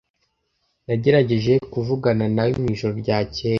Nagerageje 0.85 1.53
kuvugana 1.73 2.25
nawe 2.35 2.51
mwijoro 2.61 2.93
ryakeye. 3.01 3.49